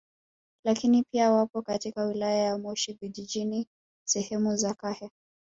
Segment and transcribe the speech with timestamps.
[0.63, 3.67] Lakini pia wapo katika wilaya ya Moshi Vijijini
[4.03, 5.09] sehemu za Kahe